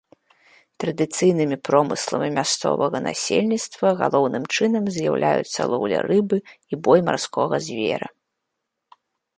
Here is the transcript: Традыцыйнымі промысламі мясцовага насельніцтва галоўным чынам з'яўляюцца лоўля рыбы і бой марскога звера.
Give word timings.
Традыцыйнымі 0.83 1.57
промысламі 1.69 2.29
мясцовага 2.39 2.97
насельніцтва 3.09 3.87
галоўным 4.01 4.43
чынам 4.55 4.83
з'яўляюцца 4.97 5.59
лоўля 5.75 5.99
рыбы 6.09 6.37
і 6.43 6.73
бой 6.85 6.99
марскога 7.13 7.55
звера. 7.69 8.07